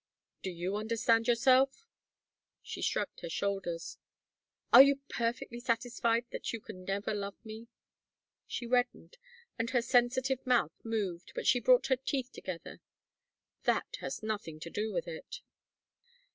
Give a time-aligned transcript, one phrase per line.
[0.41, 1.85] "Do you understand yourself?"
[2.63, 3.99] She shrugged her shoulders.
[4.73, 7.67] "Are you perfectly satisfied that you never could love me?"
[8.47, 9.19] She reddened
[9.59, 12.81] and her sensitive mouth moved, but she brought her teeth together.
[13.65, 15.41] "That has nothing to do with it."